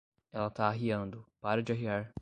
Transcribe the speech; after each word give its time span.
Ela 0.33 0.49
tá 0.49 0.67
arriando, 0.67 1.23
para 1.39 1.61
de 1.61 1.71
arriar! 1.73 2.11